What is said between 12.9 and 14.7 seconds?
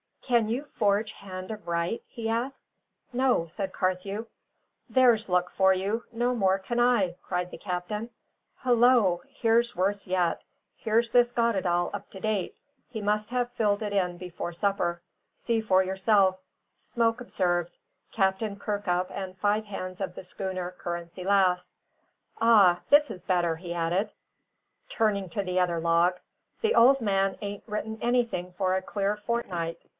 must have filled it in before